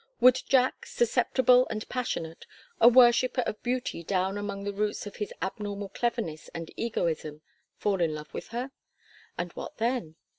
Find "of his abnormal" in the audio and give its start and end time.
5.05-5.89